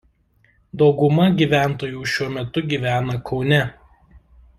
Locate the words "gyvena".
2.73-3.19